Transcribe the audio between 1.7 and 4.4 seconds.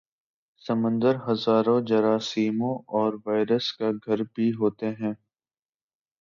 جراثیموں اور وائرس کا گھر